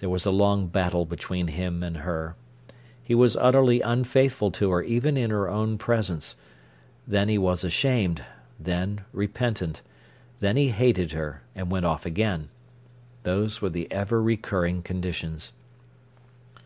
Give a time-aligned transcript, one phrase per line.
[0.00, 2.36] There was a long battle between him and her.
[3.02, 6.36] He was utterly unfaithful to her even in her own presence;
[7.08, 8.22] then he was ashamed,
[8.60, 9.80] then repentant;
[10.38, 12.50] then he hated her, and went off again.
[13.22, 15.54] Those were the ever recurring conditions.